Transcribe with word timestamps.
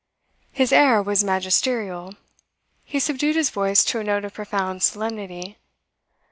His 0.51 0.73
air 0.73 0.99
was 1.03 1.23
magisterial; 1.23 2.15
he 2.83 2.99
subdued 2.99 3.35
his 3.35 3.51
voice 3.51 3.85
to 3.85 3.99
a 3.99 4.03
note 4.03 4.25
of 4.25 4.33
profound 4.33 4.81
solemnity. 4.81 5.59